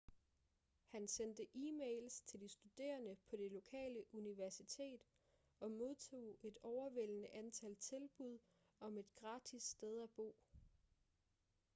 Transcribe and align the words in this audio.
han 0.87 1.07
sendte 1.07 1.47
e-mails 1.53 2.21
til 2.21 2.41
de 2.41 2.49
studerende 2.49 3.17
på 3.29 3.35
det 3.35 3.51
lokale 3.51 4.03
universitet 4.15 5.01
og 5.59 5.71
modtog 5.71 6.37
et 6.43 6.57
overvældende 6.63 7.27
antal 7.33 7.75
tilbud 7.75 8.39
om 8.79 8.97
et 8.97 9.15
gratis 9.15 9.63
sted 9.63 10.01
at 10.03 10.09
bo 10.09 10.35